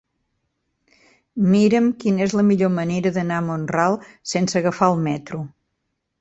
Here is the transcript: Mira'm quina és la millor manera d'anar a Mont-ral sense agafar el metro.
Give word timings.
Mira'm 1.55 1.89
quina 2.03 2.25
és 2.27 2.33
la 2.39 2.45
millor 2.47 2.71
manera 2.79 3.11
d'anar 3.19 3.37
a 3.41 3.45
Mont-ral 3.51 3.99
sense 4.33 4.59
agafar 4.63 4.91
el 4.95 4.99
metro. 5.11 5.45